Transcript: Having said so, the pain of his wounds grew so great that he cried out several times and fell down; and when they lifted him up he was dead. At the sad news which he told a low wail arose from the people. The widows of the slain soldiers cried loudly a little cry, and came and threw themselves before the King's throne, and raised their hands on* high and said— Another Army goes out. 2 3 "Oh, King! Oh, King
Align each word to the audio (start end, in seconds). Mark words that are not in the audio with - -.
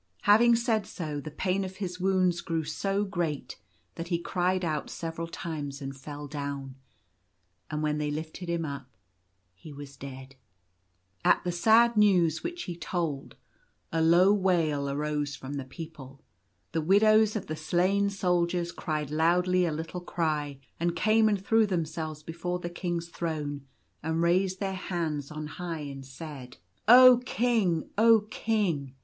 Having 0.23 0.55
said 0.55 0.87
so, 0.87 1.19
the 1.19 1.29
pain 1.29 1.63
of 1.63 1.75
his 1.75 1.99
wounds 1.99 2.41
grew 2.41 2.63
so 2.63 3.03
great 3.05 3.59
that 3.93 4.07
he 4.07 4.17
cried 4.17 4.65
out 4.65 4.89
several 4.89 5.27
times 5.27 5.79
and 5.79 5.95
fell 5.95 6.25
down; 6.27 6.73
and 7.69 7.83
when 7.83 7.99
they 7.99 8.09
lifted 8.09 8.49
him 8.49 8.65
up 8.65 8.89
he 9.53 9.71
was 9.71 9.95
dead. 9.95 10.35
At 11.23 11.43
the 11.43 11.51
sad 11.51 11.97
news 11.97 12.43
which 12.43 12.63
he 12.63 12.75
told 12.75 13.35
a 13.91 14.01
low 14.01 14.33
wail 14.33 14.89
arose 14.89 15.35
from 15.35 15.53
the 15.53 15.65
people. 15.65 16.23
The 16.71 16.81
widows 16.81 17.35
of 17.35 17.45
the 17.45 17.55
slain 17.55 18.09
soldiers 18.09 18.71
cried 18.71 19.11
loudly 19.11 19.67
a 19.67 19.71
little 19.71 20.01
cry, 20.01 20.59
and 20.79 20.95
came 20.95 21.29
and 21.29 21.39
threw 21.39 21.67
themselves 21.67 22.23
before 22.23 22.57
the 22.57 22.71
King's 22.71 23.09
throne, 23.09 23.67
and 24.01 24.19
raised 24.23 24.59
their 24.59 24.73
hands 24.73 25.29
on* 25.29 25.45
high 25.45 25.81
and 25.81 26.03
said— 26.03 26.57
Another 26.87 27.01
Army 27.03 27.15
goes 27.19 27.19
out. 27.19 27.25
2 27.25 27.25
3 27.27 27.33
"Oh, 27.35 27.35
King! 27.37 27.89
Oh, 27.99 28.19
King 28.31 28.95